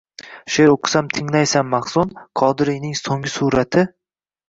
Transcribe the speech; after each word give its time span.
Sheʼr 0.53 0.71
oʻqisam 0.75 1.11
tinglaysan 1.17 1.71
mahzun, 1.75 2.17
Qodiriyning 2.43 3.01
soʻnggi 3.05 3.37
surati? 3.39 3.89